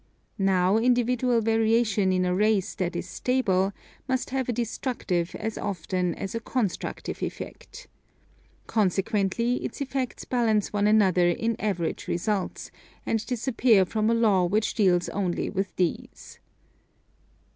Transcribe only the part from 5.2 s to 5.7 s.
as